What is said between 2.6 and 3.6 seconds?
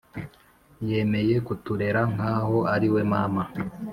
ariwe mama